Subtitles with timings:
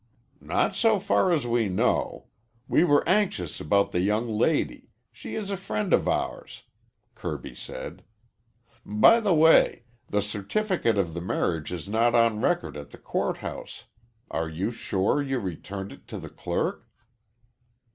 [0.41, 2.25] "Not so far as we know.
[2.67, 4.89] We were anxious about the young lady.
[5.11, 6.63] She is a friend of ours,"
[7.13, 8.03] Kirby said.
[8.83, 13.37] "By the way, the certificate of the marriage is not on record at the court
[13.45, 13.83] house.
[14.31, 16.89] Are you sure you returned it to the clerk?"